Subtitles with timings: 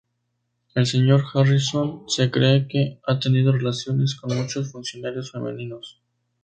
[0.73, 6.01] El señor Harrison se cree que ha tenido relaciones con muchos funcionarios femeninos.